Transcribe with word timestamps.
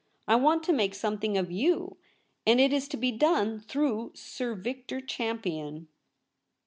I 0.27 0.35
want 0.35 0.63
to 0.63 0.73
make 0.73 0.95
something 0.95 1.37
of 1.37 1.51
you, 1.51 1.97
and 2.47 2.59
it 2.59 2.73
is 2.73 2.87
to 2.87 2.97
be 2.97 3.11
done 3.11 3.59
through 3.59 4.13
Sir 4.15 4.55
Victor 4.55 4.99
Champion.' 4.99 5.89